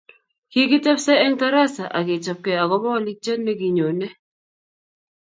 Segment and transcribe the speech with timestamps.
[0.51, 4.07] Kikitebse eng tarasa akechopkei akopa walutiet nekinyone